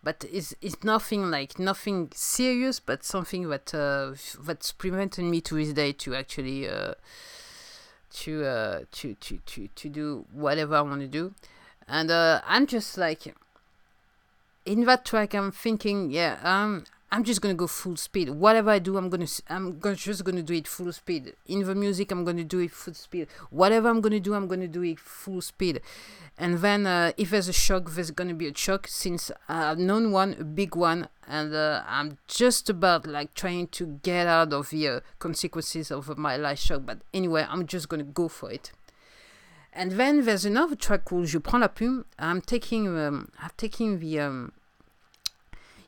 But 0.04 0.25
it's 0.32 0.54
it's 0.61 0.82
nothing 0.82 1.30
like 1.30 1.59
nothing 1.59 2.11
serious, 2.12 2.80
but 2.80 3.04
something 3.04 3.49
that 3.50 3.73
uh, 3.73 4.14
that's 4.42 4.73
prevented 4.73 5.25
me 5.25 5.40
to 5.42 5.54
this 5.54 5.73
day 5.73 5.92
to 5.92 6.14
actually 6.16 6.68
uh, 6.68 6.94
to 8.14 8.44
uh, 8.44 8.80
to 8.92 9.14
to 9.14 9.38
to 9.47 9.68
to 9.68 9.88
do 9.88 10.25
whatever 10.32 10.75
I 10.75 10.80
want 10.80 11.02
to 11.02 11.06
do, 11.06 11.35
and 11.87 12.11
uh, 12.11 12.40
I'm 12.47 12.66
just 12.66 12.99
like 12.99 13.32
in 14.66 14.85
that 14.87 15.04
track. 15.04 15.35
I'm 15.35 15.52
thinking, 15.52 16.11
yeah, 16.11 16.38
um, 16.42 16.85
I'm 17.14 17.25
just 17.25 17.42
gonna 17.42 17.52
go 17.52 17.66
full 17.66 17.97
speed. 17.97 18.31
Whatever 18.31 18.71
I 18.71 18.78
do, 18.78 18.97
I'm 18.97 19.11
gonna 19.11 19.26
I'm 19.50 19.78
gonna 19.78 19.97
just 19.97 20.25
gonna 20.25 20.42
do 20.42 20.54
it 20.54 20.66
full 20.66 20.90
speed. 20.92 21.35
In 21.47 21.62
the 21.62 21.75
music, 21.75 22.11
I'm 22.11 22.25
gonna 22.25 22.42
do 22.42 22.59
it 22.61 22.71
full 22.71 22.95
speed. 22.95 23.28
Whatever 23.50 23.90
I'm 23.90 24.00
gonna 24.00 24.19
do, 24.19 24.33
I'm 24.33 24.49
gonna 24.49 24.66
do 24.66 24.83
it 24.83 24.99
full 24.99 25.42
speed. 25.42 25.83
And 26.38 26.61
then 26.61 26.87
uh, 26.87 27.12
if 27.19 27.28
there's 27.28 27.49
a 27.49 27.52
shock, 27.52 27.90
there's 27.90 28.11
gonna 28.12 28.33
be 28.33 28.49
a 28.49 28.57
shock. 28.57 28.87
Since 28.88 29.31
I've 29.47 29.78
known 29.78 30.11
one, 30.11 30.37
a 30.40 30.45
big 30.45 30.75
one, 30.75 31.09
and 31.28 31.54
uh, 31.54 31.83
I'm 31.87 32.16
just 32.28 32.71
about 32.71 33.07
like 33.07 33.35
trying 33.35 33.66
to 33.69 34.00
get 34.02 34.26
out 34.26 34.54
of 34.54 34.71
the 34.71 34.88
uh, 34.88 35.00
consequences 35.19 35.90
of 35.90 36.16
my 36.16 36.38
life 36.38 36.61
shock. 36.61 36.87
But 36.87 37.00
anyway, 37.12 37.47
I'm 37.47 37.66
just 37.66 37.90
gonna 37.90 38.04
go 38.04 38.28
for 38.28 38.50
it. 38.50 38.73
And 39.75 39.92
then 39.92 40.25
there's 40.25 40.47
another 40.47 40.76
track 40.76 41.04
called 41.04 41.26
Je 41.26 41.38
prends 41.40 41.61
la 41.61 41.69
plume. 41.69 42.07
I'm 42.19 42.40
taking 42.40 42.88
um, 42.88 43.28
I'm 43.38 43.50
taking 43.59 43.99
the 43.99 44.21
um, 44.21 44.52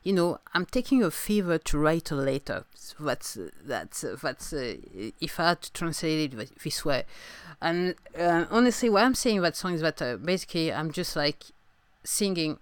you 0.05 0.13
know, 0.13 0.39
I'm 0.53 0.67
taking 0.67 1.03
a 1.03 1.09
fever 1.09 1.57
to 1.57 1.77
write 1.79 2.11
a 2.11 2.15
letter. 2.15 2.63
So 2.75 2.95
that's 2.99 3.37
that's 3.65 4.05
that's 4.21 4.53
uh, 4.53 4.75
if 5.19 5.39
I 5.39 5.49
had 5.49 5.63
to 5.63 5.73
translate 5.73 6.31
it 6.31 6.63
this 6.63 6.85
way. 6.85 7.05
And 7.59 7.95
uh, 8.17 8.45
honestly, 8.51 8.87
what 8.87 9.03
I'm 9.03 9.15
saying 9.15 9.41
that 9.41 9.55
song 9.55 9.73
is 9.73 9.81
that 9.81 9.99
uh, 10.01 10.17
basically 10.17 10.71
I'm 10.71 10.91
just 10.91 11.15
like 11.15 11.45
singing. 12.03 12.59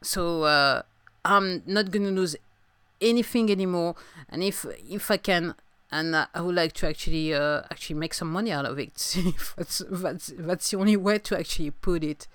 So 0.00 0.44
uh, 0.44 0.82
I'm 1.24 1.64
not 1.66 1.90
gonna 1.90 2.12
lose 2.12 2.36
anything 3.00 3.50
anymore, 3.50 3.96
and 4.28 4.44
if 4.44 4.64
if 4.88 5.10
I 5.10 5.16
can, 5.16 5.56
and 5.90 6.14
I 6.14 6.40
would 6.40 6.54
like 6.54 6.74
to 6.74 6.88
actually 6.88 7.34
uh, 7.34 7.62
actually 7.72 7.96
make 7.96 8.14
some 8.14 8.30
money 8.30 8.52
out 8.52 8.64
of 8.64 8.78
it. 8.78 8.94
that's 9.56 9.82
that's 9.90 10.32
that's 10.38 10.70
the 10.70 10.76
only 10.76 10.96
way 10.96 11.18
to 11.18 11.36
actually 11.36 11.72
put 11.72 12.04
it. 12.04 12.28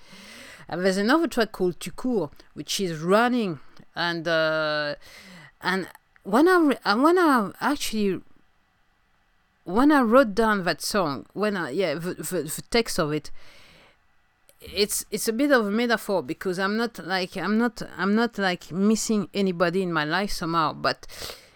And 0.68 0.86
there's 0.86 0.98
another 0.98 1.28
track 1.28 1.54
called 1.54 1.80
Tu 1.80 1.92
cours, 1.92 2.30
which 2.54 2.80
is 2.80 3.00
running, 3.00 3.60
and 3.96 4.28
uh, 4.28 4.96
and 5.62 5.88
when 6.24 6.48
I 6.48 6.96
when 6.96 7.18
I 7.18 7.52
actually 7.62 8.22
when 9.64 9.92
I 9.92 10.02
wrote 10.02 10.34
down 10.34 10.64
that 10.64 10.82
song, 10.82 11.26
when 11.34 11.56
I 11.56 11.70
yeah 11.72 11.94
the, 11.96 12.16
the, 12.16 12.44
the 12.44 12.64
text 12.70 12.98
of 13.00 13.12
it, 13.14 13.32
it's 14.62 15.06
it's 15.12 15.28
a 15.28 15.34
bit 15.34 15.52
of 15.52 15.68
a 15.68 15.72
metaphor 15.72 16.24
because 16.24 16.60
I'm 16.60 16.78
not 16.78 17.00
like 17.06 17.38
I'm 17.38 17.58
not 17.58 17.82
I'm 17.98 18.16
not 18.16 18.38
like 18.38 18.72
missing 18.72 19.30
anybody 19.34 19.82
in 19.84 19.94
my 19.94 20.06
life 20.06 20.32
somehow, 20.32 20.74
but 20.74 21.08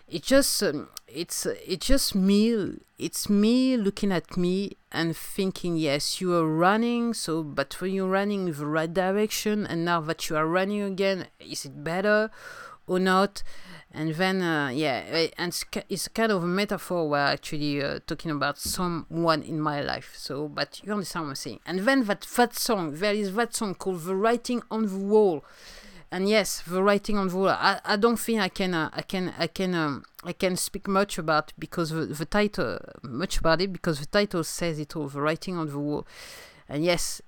it 0.07 0.23
just 0.23 0.61
um, 0.63 0.89
it's 1.13 1.45
it's 1.45 1.87
just 1.87 2.15
me 2.15 2.77
it's 2.97 3.29
me 3.29 3.77
looking 3.77 4.11
at 4.11 4.35
me 4.35 4.77
and 4.91 5.15
thinking 5.15 5.77
yes 5.77 6.19
you 6.19 6.33
are 6.33 6.47
running 6.47 7.13
so 7.13 7.43
but 7.43 7.79
when 7.79 7.93
you're 7.93 8.07
running 8.07 8.47
in 8.47 8.53
the 8.53 8.65
right 8.65 8.93
direction 8.93 9.65
and 9.67 9.85
now 9.85 10.01
that 10.01 10.29
you 10.29 10.35
are 10.35 10.47
running 10.47 10.81
again 10.81 11.27
is 11.39 11.65
it 11.65 11.83
better 11.83 12.29
or 12.87 12.99
not? 12.99 13.43
And 13.95 14.15
then 14.15 14.41
uh, 14.41 14.69
yeah 14.69 15.27
and 15.37 15.63
it's 15.87 16.07
kind 16.07 16.31
of 16.31 16.43
a 16.43 16.47
metaphor 16.47 17.07
where 17.07 17.27
actually 17.27 17.83
uh, 17.83 17.99
talking 18.07 18.31
about 18.31 18.57
someone 18.57 19.43
in 19.43 19.61
my 19.61 19.81
life 19.81 20.13
so 20.17 20.47
but 20.47 20.81
you 20.83 20.91
understand 20.91 21.25
what 21.25 21.29
i'm 21.29 21.35
saying. 21.35 21.59
And 21.65 21.79
then 21.79 22.05
that 22.05 22.21
that 22.35 22.55
song 22.55 22.95
there 22.95 23.13
is 23.13 23.35
that 23.35 23.55
song 23.55 23.75
called 23.75 24.03
the 24.03 24.15
writing 24.15 24.63
on 24.71 24.87
the 24.87 24.97
wall 24.97 25.45
and 26.13 26.29
yes 26.29 26.61
the 26.67 26.81
writing 26.81 27.17
on 27.17 27.27
the 27.27 27.35
wall 27.35 27.49
i, 27.49 27.79
I 27.83 27.95
don't 27.95 28.19
think 28.19 28.39
i 28.39 28.47
can 28.47 28.73
uh, 28.73 28.89
i 28.93 29.01
can 29.01 29.33
i 29.39 29.47
can 29.47 29.73
um, 29.73 30.05
i 30.23 30.31
can 30.31 30.55
speak 30.55 30.87
much 30.87 31.17
about 31.17 31.51
because 31.57 31.89
the, 31.89 32.05
the 32.05 32.25
title 32.25 32.77
much 33.01 33.39
about 33.39 33.61
it 33.61 33.73
because 33.73 33.99
the 33.99 34.05
title 34.05 34.43
says 34.43 34.79
it 34.79 34.95
all 34.95 35.07
the 35.07 35.21
writing 35.21 35.57
on 35.57 35.67
the 35.67 35.79
wall. 35.79 36.07
And 36.69 36.85
yes 36.85 37.21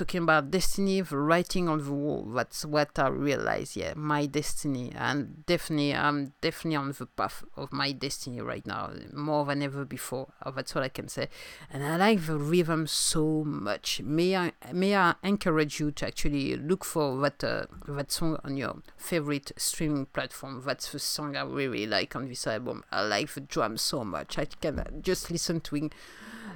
talking 0.00 0.22
about 0.22 0.50
destiny, 0.50 1.02
the 1.02 1.18
writing 1.18 1.68
on 1.68 1.84
the 1.84 1.92
wall. 1.92 2.24
That's 2.34 2.64
what 2.64 2.98
I 2.98 3.08
realize. 3.08 3.76
Yeah, 3.76 3.92
my 3.94 4.24
destiny, 4.24 4.92
and 4.96 5.44
definitely, 5.44 5.94
I'm 5.94 6.32
definitely 6.40 6.76
on 6.76 6.94
the 6.98 7.04
path 7.04 7.44
of 7.54 7.70
my 7.70 7.92
destiny 7.92 8.40
right 8.40 8.66
now, 8.66 8.92
more 9.12 9.44
than 9.44 9.62
ever 9.62 9.84
before. 9.84 10.32
Oh, 10.42 10.52
that's 10.52 10.74
what 10.74 10.84
I 10.84 10.88
can 10.88 11.08
say. 11.08 11.28
And 11.70 11.84
I 11.84 11.96
like 11.96 12.24
the 12.24 12.38
rhythm 12.38 12.86
so 12.86 13.44
much. 13.44 14.00
May 14.00 14.34
I 14.34 14.52
may 14.72 14.96
I 14.96 15.16
encourage 15.22 15.78
you 15.80 15.90
to 15.90 16.06
actually 16.06 16.56
look 16.56 16.82
for 16.82 17.20
that 17.20 17.44
uh, 17.44 17.66
that 17.86 18.10
song 18.10 18.38
on 18.42 18.56
your 18.56 18.76
favorite 18.96 19.52
streaming 19.58 20.06
platform. 20.06 20.62
That's 20.64 20.90
the 20.92 20.98
song 20.98 21.36
I 21.36 21.42
really 21.42 21.86
like 21.86 22.16
on 22.16 22.26
this 22.26 22.46
album. 22.46 22.84
I 22.90 23.02
like 23.02 23.34
the 23.34 23.40
drums 23.40 23.82
so 23.82 24.02
much. 24.02 24.38
I 24.38 24.46
can 24.46 24.82
just 25.02 25.30
listen 25.30 25.60
to 25.60 25.76
it 25.76 25.92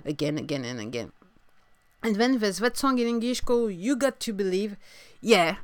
again, 0.06 0.38
again, 0.38 0.64
and 0.64 0.80
again. 0.80 1.12
And 2.04 2.16
then 2.16 2.38
there's 2.38 2.58
that 2.58 2.76
song 2.76 2.98
in 2.98 3.08
English 3.08 3.40
called 3.40 3.72
You 3.72 3.96
Got 3.96 4.20
to 4.20 4.34
Believe. 4.34 4.76
Yeah, 5.22 5.56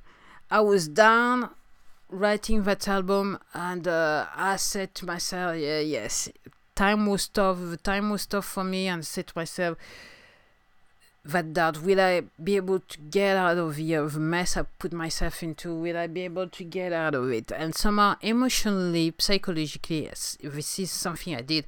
I 0.51 0.61
was 0.61 0.89
down 0.89 1.51
writing 2.09 2.63
that 2.63 2.89
album 2.89 3.39
and 3.53 3.87
uh, 3.87 4.25
I 4.35 4.57
said 4.57 4.95
to 4.97 5.05
myself, 5.05 5.59
yeah, 5.59 5.81
yes, 5.81 6.31
time 6.75 7.05
was 7.05 7.29
tough, 7.29 7.59
the 7.61 7.77
time 7.77 8.09
was 8.09 8.25
tough 8.25 8.47
for 8.47 8.65
me, 8.65 8.89
and 8.89 9.07
said 9.07 9.27
to 9.27 9.33
myself, 9.37 9.77
that 11.27 11.53
doubt, 11.53 11.83
will 11.83 12.01
I 12.01 12.23
be 12.43 12.57
able 12.57 12.81
to 12.81 12.99
get 12.99 13.37
out 13.37 13.59
of 13.59 13.77
the, 13.77 13.97
uh, 13.97 14.07
the 14.07 14.19
mess 14.19 14.57
I 14.57 14.63
put 14.79 14.95
myself 14.95 15.43
into? 15.43 15.75
Will 15.75 15.99
I 15.99 16.07
be 16.07 16.23
able 16.23 16.49
to 16.49 16.65
get 16.65 16.95
out 16.95 17.15
of 17.15 17.31
it? 17.31 17.53
And 17.53 17.75
somehow, 17.75 18.17
emotionally, 18.23 19.13
psychologically, 19.19 20.09
this 20.43 20.79
is 20.79 20.91
something 20.91 21.37
I 21.37 21.43
did. 21.43 21.67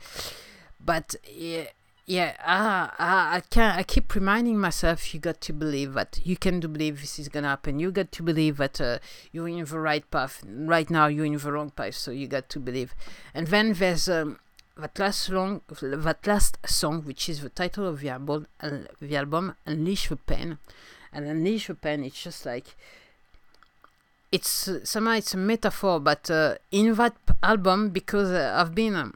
But 0.83 1.15
yeah, 1.31 1.67
yeah, 2.07 2.35
ah, 2.45 2.95
I 2.99 3.41
can 3.49 3.79
I 3.79 3.85
keep 3.85 4.13
reminding 4.15 4.59
myself 4.59 5.15
you 5.15 5.21
got 5.21 5.41
to 5.43 5.53
believe 5.53 5.95
that 5.95 6.19
you 6.25 6.37
can 6.37 6.59
do 6.59 6.67
believe 6.67 7.01
this 7.01 7.19
is 7.19 7.29
gonna 7.29 7.49
happen. 7.49 7.79
You 7.79 7.93
got 7.93 8.11
to 8.13 8.23
believe 8.25 8.57
that 8.57 8.81
uh, 8.81 8.99
you're 9.31 9.49
in 9.49 9.65
the 9.65 9.79
right 9.79 10.09
path. 10.11 10.43
Right 10.47 10.91
now 10.91 11.07
you're 11.07 11.25
in 11.25 11.37
the 11.37 11.53
wrong 11.53 11.71
path, 11.71 11.95
so 11.95 12.11
you 12.11 12.27
got 12.27 12.49
to 12.51 12.59
believe. 12.61 12.95
And 13.35 13.47
then 13.47 13.75
there's 13.75 14.09
um, 14.09 14.41
that 14.77 14.99
last 14.99 15.21
song, 15.21 15.61
that 15.69 16.27
last 16.27 16.59
song, 16.67 17.03
which 17.03 17.29
is 17.29 17.41
the 17.41 17.51
title 17.51 17.87
of 17.87 18.01
the 18.01 18.09
album, 18.09 18.49
the 18.61 19.17
album 19.17 19.55
Unleash 19.65 20.09
the 20.09 20.17
Pain, 20.17 20.59
and 21.13 21.25
Unleash 21.25 21.69
the 21.69 21.75
Pain. 21.77 22.03
It's 22.03 22.21
just 22.21 22.45
like 22.45 22.75
it's 24.33 24.69
somehow 24.83 25.13
it's 25.13 25.35
a 25.35 25.37
metaphor, 25.37 26.01
but 26.01 26.29
uh, 26.33 26.57
in 26.73 26.95
that 26.95 27.15
album 27.45 27.91
because 27.91 28.33
uh, 28.33 28.57
I've 28.59 28.75
been. 28.75 28.97
Um, 28.97 29.15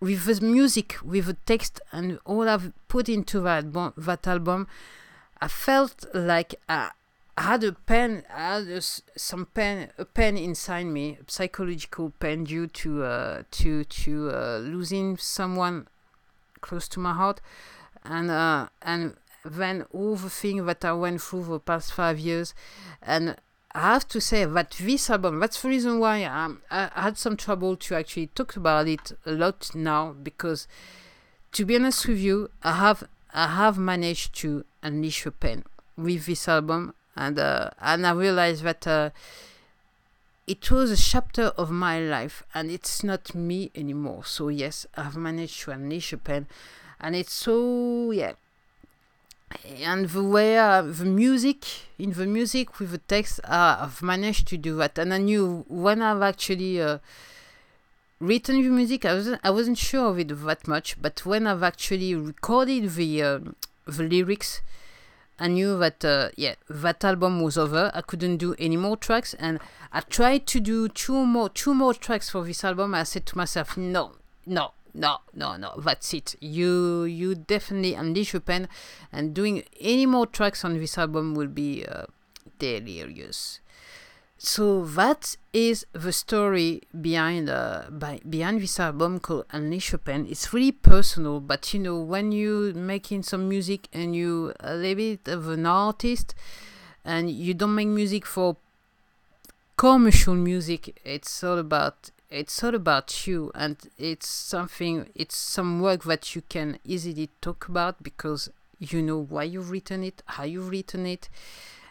with 0.00 0.24
the 0.24 0.44
music, 0.44 0.96
with 1.02 1.26
the 1.26 1.36
text, 1.46 1.80
and 1.92 2.18
all 2.24 2.48
I've 2.48 2.72
put 2.88 3.08
into 3.08 3.40
that 3.40 3.64
album, 3.64 3.94
that 3.96 4.26
album, 4.26 4.68
I 5.40 5.48
felt 5.48 6.04
like 6.14 6.54
I, 6.68 6.90
had 7.38 7.64
a 7.64 7.72
pain, 7.72 8.22
I 8.32 8.56
had 8.56 8.68
a, 8.68 8.80
some 8.80 9.46
pain, 9.46 9.88
a 9.98 10.04
pain 10.04 10.36
inside 10.36 10.86
me, 10.86 11.18
a 11.20 11.30
psychological 11.30 12.10
pain 12.18 12.44
due 12.44 12.66
to 12.66 13.04
uh, 13.04 13.42
to 13.52 13.84
to 13.84 14.30
uh, 14.30 14.58
losing 14.58 15.16
someone 15.18 15.86
close 16.60 16.88
to 16.88 17.00
my 17.00 17.12
heart, 17.12 17.40
and 18.04 18.30
uh, 18.30 18.68
and 18.82 19.16
then 19.44 19.84
all 19.92 20.16
the 20.16 20.30
things 20.30 20.64
that 20.66 20.84
I 20.84 20.92
went 20.92 21.20
through 21.22 21.44
the 21.44 21.60
past 21.60 21.92
five 21.92 22.18
years, 22.18 22.54
and 23.02 23.36
I 23.76 23.92
have 23.92 24.08
to 24.08 24.22
say 24.22 24.46
that 24.46 24.70
this 24.80 25.10
album, 25.10 25.38
that's 25.38 25.60
the 25.60 25.68
reason 25.68 25.98
why 25.98 26.24
um, 26.24 26.62
I 26.70 26.88
had 26.94 27.18
some 27.18 27.36
trouble 27.36 27.76
to 27.76 27.94
actually 27.94 28.28
talk 28.28 28.56
about 28.56 28.88
it 28.88 29.12
a 29.26 29.32
lot 29.32 29.70
now 29.74 30.12
because, 30.12 30.66
to 31.52 31.66
be 31.66 31.76
honest 31.76 32.08
with 32.08 32.18
you, 32.18 32.48
I 32.62 32.72
have 32.76 33.04
I 33.34 33.48
have 33.48 33.76
managed 33.76 34.34
to 34.36 34.64
unleash 34.82 35.26
a 35.26 35.30
pain 35.30 35.64
with 35.94 36.24
this 36.24 36.48
album, 36.48 36.94
and 37.16 37.38
uh, 37.38 37.68
and 37.78 38.06
I 38.06 38.12
realized 38.12 38.62
that 38.62 38.86
uh, 38.86 39.10
it 40.46 40.70
was 40.70 40.90
a 40.90 40.96
chapter 40.96 41.52
of 41.58 41.70
my 41.70 42.00
life, 42.00 42.44
and 42.54 42.70
it's 42.70 43.04
not 43.04 43.34
me 43.34 43.70
anymore. 43.74 44.24
So 44.24 44.48
yes, 44.48 44.86
I've 44.96 45.16
managed 45.16 45.60
to 45.64 45.72
unleash 45.72 46.14
a 46.14 46.16
pain, 46.16 46.46
and 46.98 47.14
it's 47.14 47.34
so 47.34 48.10
yeah 48.10 48.32
and 49.80 50.08
the 50.08 50.22
way 50.22 50.58
uh, 50.58 50.82
the 50.82 51.04
music 51.04 51.64
in 51.98 52.12
the 52.12 52.26
music 52.26 52.78
with 52.78 52.90
the 52.90 52.98
text 52.98 53.40
uh, 53.44 53.78
I've 53.80 54.02
managed 54.02 54.48
to 54.48 54.56
do 54.56 54.76
that. 54.76 54.98
And 54.98 55.14
I 55.14 55.18
knew 55.18 55.64
when 55.68 56.02
I've 56.02 56.22
actually 56.22 56.80
uh, 56.80 56.98
written 58.18 58.62
the 58.62 58.68
music 58.68 59.04
I 59.04 59.14
wasn't 59.14 59.40
I 59.44 59.50
wasn't 59.50 59.78
sure 59.78 60.10
of 60.10 60.18
it 60.18 60.28
that 60.28 60.66
much. 60.66 61.00
But 61.00 61.24
when 61.24 61.46
I've 61.46 61.62
actually 61.62 62.14
recorded 62.14 62.90
the 62.94 63.22
uh, 63.22 63.38
the 63.86 64.02
lyrics 64.02 64.62
I 65.38 65.48
knew 65.48 65.78
that 65.78 66.04
uh, 66.04 66.30
yeah 66.36 66.54
that 66.68 67.04
album 67.04 67.40
was 67.40 67.56
over. 67.56 67.90
I 67.94 68.00
couldn't 68.00 68.38
do 68.38 68.54
any 68.58 68.76
more 68.76 68.96
tracks. 68.96 69.34
And 69.34 69.60
I 69.92 70.00
tried 70.00 70.46
to 70.48 70.60
do 70.60 70.88
two 70.88 71.24
more 71.24 71.48
two 71.48 71.74
more 71.74 71.94
tracks 71.94 72.30
for 72.30 72.44
this 72.44 72.64
album. 72.64 72.94
I 72.94 73.04
said 73.04 73.26
to 73.26 73.36
myself 73.36 73.76
no 73.76 74.12
no 74.44 74.72
no, 74.96 75.18
no, 75.34 75.56
no. 75.56 75.74
That's 75.78 76.12
it. 76.14 76.34
You 76.40 77.04
you 77.04 77.34
definitely 77.34 77.94
unleash 77.94 78.32
your 78.32 78.40
pen, 78.40 78.68
and 79.12 79.34
doing 79.34 79.62
any 79.78 80.06
more 80.06 80.26
tracks 80.26 80.64
on 80.64 80.78
this 80.78 80.96
album 80.98 81.34
will 81.34 81.48
be 81.48 81.84
uh, 81.84 82.06
delirious. 82.58 83.60
So 84.38 84.84
that 84.84 85.36
is 85.52 85.86
the 85.92 86.12
story 86.12 86.82
behind 87.00 87.48
uh, 87.48 87.84
by, 87.90 88.20
behind 88.28 88.60
this 88.60 88.78
album 88.78 89.18
called 89.18 89.46
Unleash 89.50 89.92
Your 89.92 89.98
Pen. 89.98 90.26
It's 90.28 90.52
really 90.52 90.72
personal, 90.72 91.40
but 91.40 91.72
you 91.72 91.80
know 91.80 91.98
when 91.98 92.32
you're 92.32 92.74
making 92.74 93.22
some 93.22 93.48
music 93.48 93.88
and 93.94 94.14
you 94.14 94.52
a 94.60 94.74
little 94.74 94.96
bit 94.96 95.28
of 95.28 95.48
an 95.48 95.64
artist, 95.64 96.34
and 97.04 97.30
you 97.30 97.54
don't 97.54 97.74
make 97.74 97.88
music 97.88 98.26
for 98.26 98.56
commercial 99.76 100.34
music. 100.34 101.00
It's 101.04 101.42
all 101.42 101.58
about 101.58 102.10
it's 102.30 102.62
all 102.62 102.74
about 102.74 103.26
you 103.26 103.52
and 103.54 103.76
it's 103.98 104.28
something 104.28 105.08
it's 105.14 105.36
some 105.36 105.80
work 105.80 106.04
that 106.04 106.34
you 106.34 106.42
can 106.48 106.78
easily 106.84 107.30
talk 107.40 107.68
about 107.68 108.02
because 108.02 108.50
you 108.78 109.00
know 109.00 109.18
why 109.18 109.42
you've 109.42 109.70
written 109.70 110.02
it 110.02 110.22
how 110.26 110.44
you've 110.44 110.68
written 110.68 111.06
it 111.06 111.28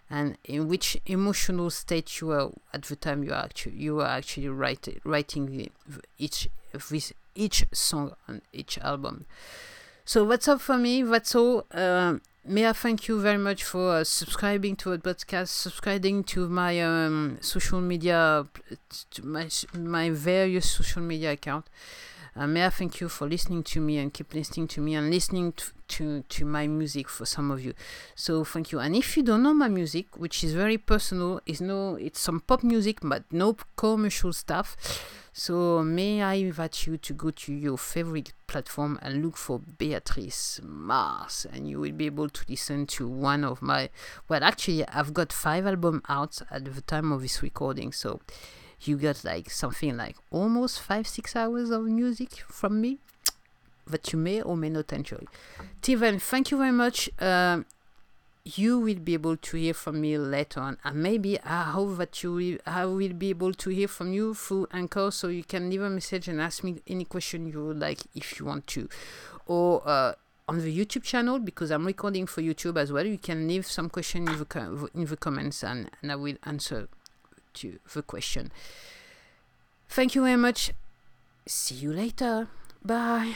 and 0.09 0.37
in 0.43 0.67
which 0.67 0.97
emotional 1.05 1.69
state 1.69 2.21
you 2.21 2.31
are 2.31 2.51
at 2.73 2.83
the 2.83 2.95
time 2.95 3.23
you 3.23 3.31
are 3.31 3.43
actually 3.45 3.75
you 3.75 3.99
are 4.01 4.07
actually 4.07 4.49
write, 4.49 4.87
writing 5.03 5.69
each 6.17 6.47
with 6.73 7.13
each 7.33 7.65
song 7.71 8.13
on 8.27 8.41
each 8.53 8.77
album 8.79 9.25
so 10.05 10.25
that's 10.25 10.47
all 10.47 10.57
for 10.57 10.77
me 10.77 11.01
that's 11.03 11.35
all 11.35 11.65
may 12.47 12.67
I 12.67 12.73
thank 12.73 13.07
you 13.07 13.19
very 13.19 13.37
much 13.37 13.63
for 13.63 13.95
uh, 13.97 14.03
subscribing 14.03 14.75
to 14.77 14.93
a 14.93 14.97
podcast, 14.97 15.47
subscribing 15.47 16.23
to 16.25 16.47
my 16.47 16.79
um, 16.79 17.37
social 17.41 17.81
media, 17.81 18.47
to 19.11 19.25
my 19.25 19.49
my 19.73 20.09
various 20.11 20.69
social 20.69 21.01
media 21.01 21.31
account. 21.31 21.67
Uh, 22.37 22.47
may 22.47 22.65
I 22.65 22.69
thank 22.69 22.99
you 22.99 23.07
for 23.07 23.29
listening 23.29 23.63
to 23.63 23.79
me 23.79 23.97
and 23.97 24.13
keep 24.13 24.33
listening 24.33 24.67
to 24.69 24.81
me 24.81 24.95
and 24.95 25.09
listening 25.09 25.53
to, 25.53 25.71
to, 25.87 26.21
to 26.23 26.43
my 26.43 26.67
music 26.67 27.07
for 27.07 27.25
some 27.25 27.49
of 27.49 27.63
you. 27.63 27.73
So 28.13 28.43
thank 28.43 28.73
you. 28.73 28.79
And 28.79 28.93
if 28.93 29.15
you 29.15 29.23
don't 29.23 29.41
know 29.41 29.53
my 29.53 29.69
music, 29.69 30.17
which 30.17 30.43
is 30.43 30.53
very 30.53 30.77
personal, 30.77 31.39
is 31.45 31.61
no, 31.61 31.95
it's 31.95 32.19
some 32.19 32.41
pop 32.41 32.61
music, 32.61 32.97
but 33.01 33.23
no 33.31 33.55
commercial 33.77 34.33
stuff. 34.33 34.75
So 35.31 35.81
may 35.81 36.21
I 36.21 36.33
invite 36.35 36.85
you 36.85 36.97
to 36.97 37.13
go 37.13 37.29
to 37.31 37.53
your 37.53 37.77
favorite 37.77 38.33
platform 38.47 38.99
and 39.01 39.23
look 39.23 39.37
for 39.37 39.59
Beatrice 39.59 40.59
Mars, 40.61 41.45
and 41.53 41.69
you 41.69 41.79
will 41.79 41.91
be 41.93 42.05
able 42.05 42.27
to 42.27 42.45
listen 42.49 42.85
to 42.87 43.07
one 43.07 43.45
of 43.45 43.61
my. 43.61 43.89
Well, 44.27 44.43
actually, 44.43 44.85
I've 44.87 45.13
got 45.13 45.31
five 45.31 45.65
albums 45.65 46.03
out 46.09 46.41
at 46.51 46.65
the 46.65 46.81
time 46.81 47.11
of 47.11 47.21
this 47.21 47.41
recording, 47.41 47.91
so 47.91 48.19
you 48.87 48.97
got 48.97 49.23
like 49.23 49.49
something 49.49 49.97
like 49.97 50.15
almost 50.31 50.81
five 50.81 51.07
six 51.07 51.35
hours 51.35 51.69
of 51.69 51.83
music 51.83 52.31
from 52.47 52.81
me 52.81 52.99
that 53.87 54.11
you 54.11 54.19
may 54.19 54.41
or 54.41 54.57
may 54.57 54.69
not 54.69 54.91
enjoy. 54.91 55.23
Steven, 55.81 56.19
thank 56.19 56.51
you 56.51 56.57
very 56.57 56.71
much. 56.71 57.09
Uh, 57.19 57.61
you 58.45 58.79
will 58.79 58.99
be 58.99 59.13
able 59.15 59.35
to 59.35 59.57
hear 59.57 59.73
from 59.73 59.99
me 59.99 60.17
later 60.19 60.59
on 60.59 60.77
and 60.83 60.95
maybe 61.01 61.39
i 61.41 61.63
hope 61.63 61.97
that 61.97 62.21
you 62.21 62.31
will 62.31 62.57
i 62.67 62.85
will 62.85 63.13
be 63.13 63.31
able 63.31 63.51
to 63.51 63.71
hear 63.71 63.87
from 63.87 64.13
you 64.13 64.35
through 64.35 64.67
anchor 64.71 65.09
so 65.09 65.29
you 65.29 65.43
can 65.43 65.67
leave 65.67 65.81
a 65.81 65.89
message 65.89 66.27
and 66.27 66.39
ask 66.39 66.63
me 66.63 66.75
any 66.85 67.03
question 67.03 67.47
you 67.47 67.65
would 67.65 67.79
like 67.79 68.01
if 68.13 68.39
you 68.39 68.45
want 68.45 68.67
to 68.67 68.87
or 69.47 69.81
uh, 69.87 70.13
on 70.47 70.59
the 70.59 70.77
youtube 70.77 71.01
channel 71.01 71.39
because 71.39 71.71
i'm 71.71 71.87
recording 71.87 72.27
for 72.27 72.43
youtube 72.43 72.77
as 72.77 72.91
well 72.91 73.03
you 73.03 73.17
can 73.17 73.47
leave 73.47 73.65
some 73.65 73.89
question 73.89 74.27
in 74.27 74.37
the, 74.37 74.89
in 74.93 75.05
the 75.05 75.17
comments 75.17 75.63
and, 75.63 75.89
and 76.03 76.11
i 76.11 76.15
will 76.15 76.35
answer 76.43 76.87
to 77.55 77.79
the 77.93 78.01
question. 78.01 78.51
Thank 79.89 80.15
you 80.15 80.23
very 80.23 80.37
much. 80.37 80.71
See 81.47 81.75
you 81.75 81.93
later. 81.93 82.47
Bye 82.83 83.35